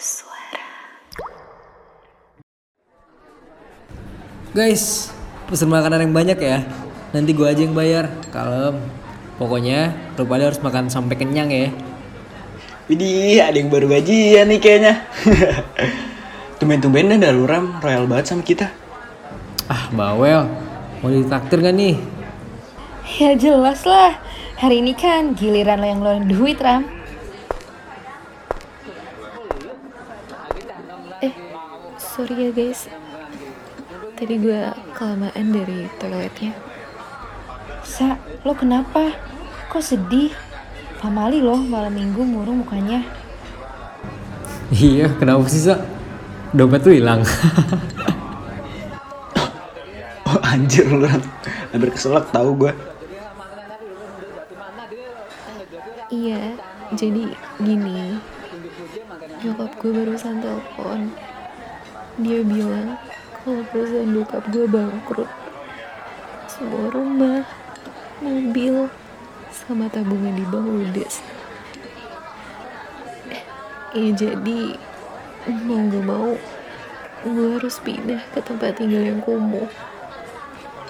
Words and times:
suara. 0.00 0.64
Guys, 4.56 5.12
pesen 5.46 5.68
makanan 5.68 6.08
yang 6.08 6.14
banyak 6.16 6.38
ya. 6.40 6.64
Nanti 7.12 7.36
gue 7.36 7.46
aja 7.46 7.60
yang 7.60 7.76
bayar. 7.76 8.08
Kalem. 8.32 8.80
Pokoknya, 9.36 9.92
lu 10.16 10.24
pada 10.24 10.48
harus 10.48 10.60
makan 10.60 10.88
sampai 10.88 11.16
kenyang 11.20 11.52
ya. 11.52 11.68
Widih, 12.90 13.38
ada 13.44 13.54
yang 13.54 13.70
baru 13.70 13.86
gajian 13.86 14.50
nih 14.50 14.58
kayaknya. 14.58 15.06
Tumben-tumben 16.58 17.14
dah 17.20 17.32
lu 17.32 17.46
Ram, 17.46 17.78
royal 17.80 18.04
banget 18.10 18.34
sama 18.34 18.42
kita. 18.42 18.68
Ah, 19.70 19.88
bawel. 19.94 20.44
Mau 21.00 21.08
ditraktir 21.08 21.62
gak 21.62 21.72
nih? 21.72 21.96
Ya 23.16 23.32
jelas 23.38 23.86
lah. 23.86 24.18
Hari 24.60 24.84
ini 24.84 24.92
kan 24.92 25.32
giliran 25.32 25.80
lo 25.80 25.86
yang 25.88 25.98
ngeluarin 26.04 26.26
duit, 26.28 26.58
Ram. 26.60 26.99
Sorry 32.20 32.36
ya 32.36 32.50
guys. 32.52 32.84
Tadi 34.12 34.36
gue 34.36 34.60
kelamaan 34.92 35.46
dari 35.56 35.88
toiletnya. 35.96 36.52
Sa, 37.80 38.20
lo 38.44 38.52
kenapa? 38.52 39.16
Kok 39.72 39.80
sedih? 39.80 40.28
Pamali 41.00 41.40
loh 41.40 41.56
malam 41.56 41.96
minggu 41.96 42.20
murung 42.20 42.60
mukanya. 42.60 43.00
Iya, 44.68 45.16
kenapa 45.16 45.48
sih, 45.48 45.64
Sa? 45.64 45.80
Dompet 46.52 46.84
tuh 46.84 46.92
hilang. 46.92 47.24
Oh 50.28 50.38
anjir 50.44 50.84
lu 50.92 51.00
Ram, 51.00 51.24
hampir 51.72 51.88
keselak 51.88 52.28
tahu 52.28 52.52
gua. 52.52 52.76
Iya, 56.12 56.52
jadi 56.92 57.32
gini. 57.64 58.20
Nyokap 59.40 59.72
gue 59.80 59.90
barusan 59.96 60.44
telepon. 60.44 61.08
Dia 62.20 62.44
bilang 62.44 63.00
kalau 63.40 63.64
perusahaan 63.72 64.12
bokap 64.12 64.44
gue 64.52 64.66
bangkrut. 64.68 65.30
Semua 66.44 66.92
rumah, 66.92 67.48
mobil, 68.20 68.92
sama 69.48 69.88
tabungan 69.88 70.36
di 70.36 70.44
bank 70.44 70.68
ludes. 70.68 71.24
Iya 73.96 74.12
jadi 74.14 74.76
mau 75.66 75.82
gak 75.88 76.04
mau 76.04 76.30
gue 77.20 77.46
harus 77.56 77.76
pindah 77.80 78.20
ke 78.32 78.44
tempat 78.44 78.76
tinggal 78.76 79.00
yang 79.00 79.20
kumuh. 79.24 79.66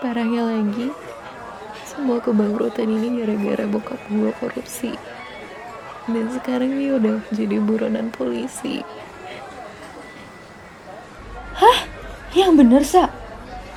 Parahnya 0.00 0.48
lagi, 0.48 0.92
semua 1.84 2.20
kebangkrutan 2.24 2.88
ini 2.88 3.20
gara-gara 3.20 3.64
bokap 3.68 4.00
gue 4.08 4.30
korupsi. 4.40 4.92
Dan 6.08 6.32
sekarang 6.32 6.72
dia 6.76 6.96
udah 6.96 7.20
jadi 7.32 7.60
buronan 7.60 8.08
polisi. 8.08 8.80
Hah? 11.58 11.78
Yang 12.38 12.52
bener, 12.54 12.82
Sa? 12.86 13.10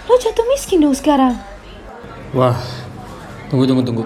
Lo 0.05 0.13
jatuh 0.21 0.45
miskin 0.53 0.85
dong 0.85 0.93
sekarang? 0.93 1.33
Wah, 2.37 2.53
tunggu, 3.49 3.65
tunggu, 3.65 3.81
tunggu. 3.81 4.05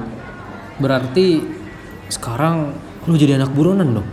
Berarti 0.79 1.43
sekarang 2.07 2.71
lu 3.03 3.19
jadi 3.19 3.35
anak 3.35 3.51
buronan 3.51 3.99
dong? 3.99 4.07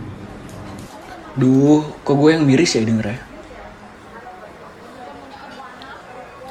Duh, 1.39 1.79
kok 2.03 2.19
gue 2.19 2.35
yang 2.35 2.43
miris 2.43 2.75
ya 2.75 2.83
denger 2.83 3.15
ya? 3.15 3.17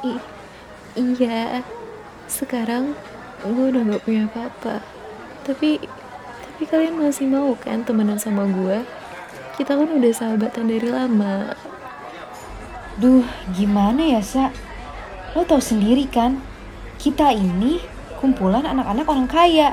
I- 0.09 0.25
iya. 0.97 1.61
Sekarang 2.33 2.97
gue 3.45 3.65
udah 3.77 3.83
gak 3.93 4.03
punya 4.09 4.25
apa-apa. 4.25 4.81
Tapi, 5.45 5.85
tapi 6.49 6.63
kalian 6.65 6.97
masih 6.97 7.29
mau 7.29 7.53
kan 7.61 7.85
temenan 7.85 8.17
sama 8.17 8.49
gue? 8.49 8.89
Kita 9.61 9.77
kan 9.77 9.91
udah 10.01 10.13
sahabatan 10.17 10.65
dari 10.65 10.89
lama. 10.89 11.53
Duh, 13.01 13.25
gimana 13.57 14.05
ya, 14.05 14.21
Sa? 14.21 14.53
Lo 15.33 15.49
tau 15.49 15.61
sendiri 15.63 16.05
kan, 16.11 16.41
kita 17.01 17.33
ini 17.33 17.81
kumpulan 18.21 18.69
anak-anak 18.69 19.07
orang 19.09 19.29
kaya. 19.31 19.73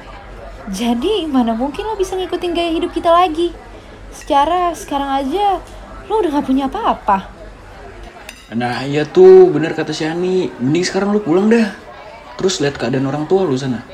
Jadi, 0.71 1.27
mana 1.27 1.51
mungkin 1.57 1.83
lo 1.83 1.99
bisa 1.99 2.15
ngikutin 2.15 2.55
gaya 2.55 2.71
hidup 2.71 2.95
kita 2.95 3.11
lagi? 3.11 3.51
Secara 4.15 4.71
sekarang 4.71 5.25
aja, 5.25 5.59
lo 6.07 6.13
udah 6.21 6.39
gak 6.39 6.47
punya 6.47 6.71
apa-apa. 6.71 7.39
Nah 8.49 8.81
iya 8.81 9.05
tuh, 9.05 9.45
bener 9.53 9.77
kata 9.77 9.93
Shani. 9.93 10.49
Mending 10.57 10.85
sekarang 10.85 11.13
lu 11.13 11.21
pulang 11.21 11.53
dah. 11.53 11.69
Terus 12.33 12.57
lihat 12.63 12.81
keadaan 12.81 13.05
orang 13.05 13.29
tua 13.29 13.45
lu 13.45 13.53
sana. 13.53 13.85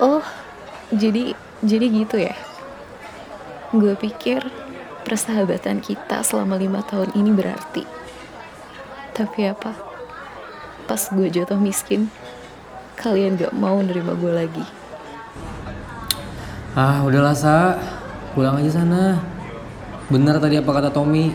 Oh, 0.00 0.24
jadi 0.88 1.36
jadi 1.60 1.86
gitu 1.90 2.16
ya? 2.16 2.32
Gue 3.74 3.92
pikir 3.98 4.40
persahabatan 5.08 5.80
kita 5.80 6.20
selama 6.20 6.60
lima 6.60 6.84
tahun 6.84 7.16
ini 7.16 7.32
berarti. 7.32 7.88
Tapi 9.16 9.48
apa? 9.48 9.72
Pas 10.84 11.00
gue 11.08 11.32
jatuh 11.32 11.56
miskin, 11.56 12.12
kalian 13.00 13.40
gak 13.40 13.56
mau 13.56 13.80
nerima 13.80 14.12
gue 14.12 14.32
lagi. 14.36 14.64
Ah, 16.76 17.00
udahlah, 17.08 17.32
Sa. 17.32 17.80
Pulang 18.36 18.60
aja 18.60 18.84
sana. 18.84 19.18
Bener 20.12 20.36
tadi 20.38 20.60
apa 20.60 20.70
kata 20.70 20.92
Tommy. 20.92 21.32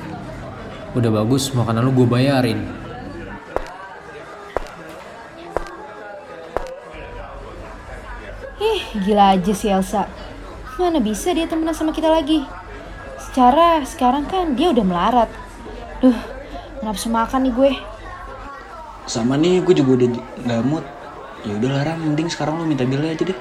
Udah 0.93 1.09
bagus, 1.09 1.49
makanan 1.51 1.83
lu 1.83 1.91
gue 1.91 2.07
bayarin. 2.07 2.63
Ih, 8.61 8.81
gila 9.01 9.35
aja 9.35 9.51
si 9.51 9.67
Elsa. 9.67 10.05
Mana 10.77 11.01
bisa 11.01 11.33
dia 11.33 11.49
temenan 11.49 11.75
sama 11.75 11.91
kita 11.91 12.07
lagi? 12.07 12.62
Secara 13.33 13.81
sekarang 13.81 14.29
kan 14.29 14.53
dia 14.53 14.69
udah 14.69 14.85
melarat. 14.85 15.25
Duh, 16.05 16.13
nafsu 16.85 17.09
makan 17.09 17.49
nih 17.49 17.53
gue. 17.57 17.71
Sama 19.09 19.41
nih, 19.41 19.57
gue 19.65 19.73
juga 19.73 19.97
udah 19.97 20.07
gak 20.45 20.61
mood. 20.61 20.85
Ya 21.41 21.57
udah 21.57 21.81
Ram, 21.81 21.97
mending 21.97 22.29
sekarang 22.29 22.61
lu 22.61 22.69
minta 22.69 22.85
bilnya 22.85 23.09
aja 23.09 23.25
deh. 23.25 23.39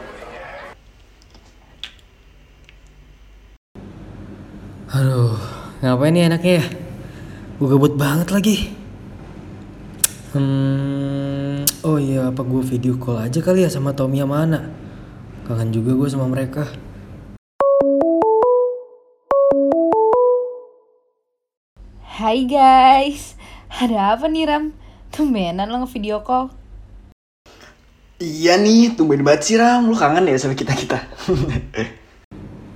Aduh, 4.96 5.36
ngapain 5.84 6.16
nih 6.16 6.24
enaknya 6.24 6.52
ya? 6.64 6.66
Gue 7.60 7.68
gabut 7.76 7.92
banget 7.92 8.32
lagi. 8.32 8.72
Hmm, 10.32 11.68
oh 11.84 12.00
iya, 12.00 12.32
apa 12.32 12.40
gue 12.40 12.64
video 12.64 12.96
call 12.96 13.28
aja 13.28 13.44
kali 13.44 13.60
ya 13.60 13.68
sama 13.68 13.92
Tommy 13.92 14.24
sama 14.24 14.40
Ana? 14.40 14.72
Kangen 15.44 15.68
juga 15.68 15.92
gue 15.92 16.08
sama 16.08 16.32
mereka. 16.32 16.64
Hai 22.32 22.48
guys, 22.48 23.36
ada 23.68 24.16
apa 24.16 24.24
nih 24.24 24.48
Ram? 24.48 24.72
Tumbenan 25.12 25.68
lo 25.68 25.84
nge-video 25.84 26.24
call. 26.24 26.48
Iya 28.16 28.56
nih, 28.56 28.96
tumben 28.96 29.20
banget 29.20 29.40
sih 29.44 29.60
Ram. 29.60 29.84
Lu 29.84 29.92
kangen 29.92 30.24
ya 30.24 30.40
sama 30.40 30.56
kita-kita. 30.56 30.96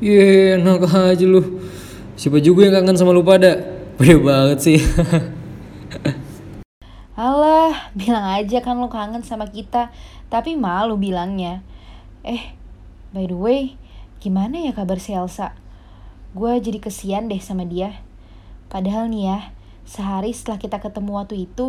Iya, 0.05 0.61
enak 0.61 0.85
aja 0.85 1.25
lu. 1.25 1.41
Siapa 2.21 2.37
juga 2.45 2.69
yang 2.69 2.85
kangen 2.85 3.01
sama 3.01 3.17
lu 3.17 3.25
pada? 3.25 3.57
Beda 3.97 4.21
banget 4.21 4.59
sih. 4.61 4.77
Alah, 7.17 7.97
bilang 7.97 8.37
aja 8.37 8.61
kan 8.61 8.77
lo 8.77 8.93
kangen 8.93 9.25
sama 9.25 9.49
kita, 9.49 9.89
tapi 10.29 10.53
malu 10.53 11.01
bilangnya. 11.01 11.65
Eh, 12.29 12.53
by 13.09 13.25
the 13.25 13.33
way, 13.33 13.81
gimana 14.21 14.69
ya 14.69 14.77
kabar 14.77 15.01
si 15.01 15.17
Elsa? 15.17 15.57
Gue 16.37 16.61
jadi 16.61 16.77
kesian 16.77 17.33
deh 17.33 17.41
sama 17.41 17.65
dia. 17.65 18.05
Padahal 18.73 19.05
nih 19.13 19.25
ya, 19.31 19.39
sehari 19.87 20.31
setelah 20.35 20.59
kita 20.63 20.79
ketemu 20.85 21.11
waktu 21.19 21.37
itu, 21.47 21.67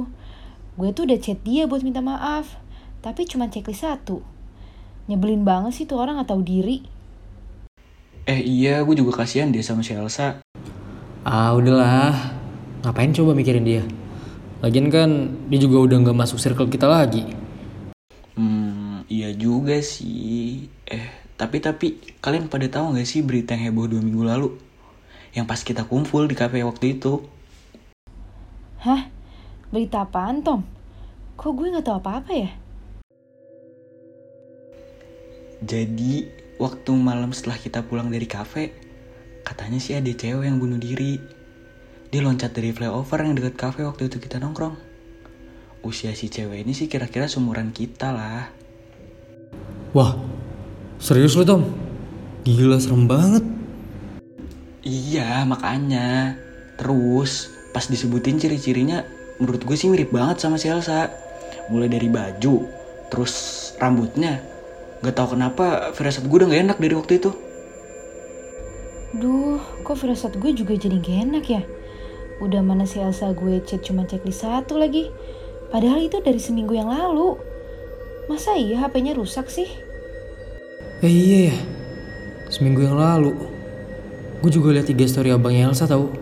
gue 0.78 0.90
tuh 0.96 1.04
udah 1.08 1.20
chat 1.22 1.40
dia 1.48 1.64
buat 1.70 1.82
minta 1.86 2.02
maaf. 2.02 2.58
Tapi 3.06 3.22
cuma 3.30 3.50
checklist 3.54 3.86
satu. 3.86 4.22
Nyebelin 5.08 5.44
banget 5.48 5.72
sih 5.78 5.86
tuh 5.90 5.98
orang 6.02 6.20
gak 6.22 6.30
tahu 6.34 6.42
diri. 6.44 6.78
eh 8.28 8.40
iya, 8.44 8.84
gue 8.86 8.96
juga 9.02 9.12
kasihan 9.24 9.50
dia 9.54 9.64
sama 9.64 9.82
si 9.86 9.92
Elsa. 9.96 10.28
ah, 11.28 11.52
udahlah. 11.58 12.14
Ngapain 12.84 13.12
coba 13.18 13.32
mikirin 13.38 13.66
dia? 13.68 13.84
Lagian 14.64 14.88
kan 14.96 15.10
dia 15.50 15.60
juga 15.62 15.78
udah 15.86 15.98
nggak 16.04 16.18
masuk 16.18 16.40
circle 16.42 16.70
kita 16.74 16.88
lagi. 16.90 17.24
Hmm, 18.38 19.04
iya 19.16 19.30
juga 19.44 19.76
sih. 19.94 20.70
Eh, 20.96 21.08
tapi 21.40 21.58
tapi 21.68 21.88
kalian 22.24 22.46
pada 22.54 22.68
tahu 22.74 22.86
nggak 22.96 23.08
sih 23.12 23.22
berita 23.28 23.52
yang 23.56 23.64
heboh 23.74 23.86
dua 23.92 24.02
minggu 24.06 24.24
lalu? 24.32 24.50
Yang 25.38 25.46
pas 25.46 25.62
kita 25.62 25.86
kumpul 25.86 26.26
di 26.26 26.34
kafe 26.34 26.66
waktu 26.66 26.98
itu. 26.98 27.22
Hah? 28.82 29.06
Berita 29.70 30.02
apaan, 30.02 30.42
Tom? 30.42 30.66
Kok 31.38 31.54
gue 31.54 31.78
gak 31.78 31.86
tahu 31.86 32.02
apa-apa 32.02 32.32
ya? 32.34 32.50
Jadi, 35.62 36.26
waktu 36.58 36.90
malam 36.98 37.38
setelah 37.38 37.62
kita 37.62 37.86
pulang 37.86 38.10
dari 38.10 38.26
kafe, 38.26 38.74
katanya 39.46 39.78
sih 39.78 39.94
ada 39.94 40.10
cewek 40.10 40.50
yang 40.50 40.58
bunuh 40.58 40.82
diri. 40.82 41.22
Dia 42.10 42.26
loncat 42.26 42.58
dari 42.58 42.74
flyover 42.74 43.22
yang 43.22 43.38
deket 43.38 43.54
kafe 43.54 43.86
waktu 43.86 44.10
itu 44.10 44.18
kita 44.18 44.42
nongkrong. 44.42 44.74
Usia 45.86 46.18
si 46.18 46.34
cewek 46.34 46.66
ini 46.66 46.74
sih 46.74 46.90
kira-kira 46.90 47.30
seumuran 47.30 47.70
kita 47.70 48.10
lah. 48.10 48.50
Wah, 49.94 50.18
serius 50.98 51.38
lu 51.38 51.46
Tom? 51.46 51.62
Gila 52.42 52.82
serem 52.82 53.06
banget. 53.06 53.57
Iya 54.88 55.44
makanya 55.44 56.40
Terus 56.80 57.52
pas 57.76 57.84
disebutin 57.84 58.40
ciri-cirinya 58.40 59.04
Menurut 59.36 59.68
gue 59.68 59.76
sih 59.76 59.92
mirip 59.92 60.16
banget 60.16 60.40
sama 60.40 60.56
si 60.56 60.72
Elsa 60.72 61.12
Mulai 61.68 61.92
dari 61.92 62.08
baju 62.08 62.64
Terus 63.12 63.34
rambutnya 63.76 64.40
Gak 65.04 65.14
tau 65.20 65.36
kenapa 65.36 65.92
firasat 65.92 66.24
gue 66.24 66.38
udah 66.40 66.48
gak 66.48 66.64
enak 66.72 66.78
dari 66.80 66.96
waktu 66.96 67.14
itu 67.20 67.32
Duh, 69.08 69.60
kok 69.84 70.00
firasat 70.00 70.40
gue 70.40 70.52
juga 70.52 70.76
jadi 70.76 71.00
gak 71.00 71.18
enak 71.32 71.46
ya? 71.48 71.64
Udah 72.44 72.60
mana 72.60 72.84
si 72.84 73.00
Elsa 73.00 73.32
gue 73.32 73.64
chat 73.64 73.80
cuma 73.80 74.04
checklist 74.04 74.44
satu 74.44 74.76
lagi. 74.76 75.10
Padahal 75.72 76.06
itu 76.06 76.20
dari 76.20 76.38
seminggu 76.38 76.76
yang 76.76 76.92
lalu. 76.92 77.40
Masa 78.28 78.60
iya 78.60 78.84
HP-nya 78.84 79.16
rusak 79.16 79.48
sih? 79.48 79.72
Eh 81.00 81.08
iya 81.08 81.40
ya, 81.56 81.58
seminggu 82.52 82.84
yang 82.84 83.00
lalu 83.00 83.57
Gue 84.38 84.52
juga 84.54 84.70
lihat 84.70 84.86
tiga 84.86 85.06
story 85.10 85.34
abangnya 85.34 85.74
Elsa 85.74 85.90
tahu. 85.90 86.14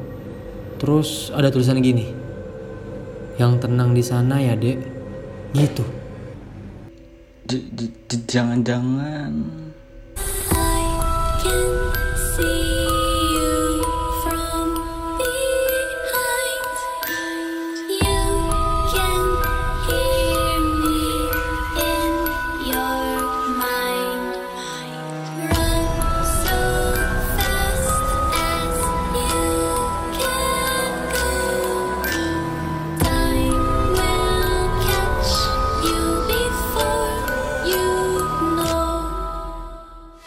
Terus 0.79 1.31
ada 1.35 1.51
tulisan 1.51 1.83
gini. 1.83 2.11
Yang 3.35 3.67
tenang 3.67 3.91
di 3.91 4.03
sana 4.03 4.39
ya 4.39 4.55
dek. 4.55 4.79
Gitu. 5.51 5.83
Jangan-jangan. 8.31 9.31
I 10.55 10.81
can 11.43 11.69
see 12.15 12.84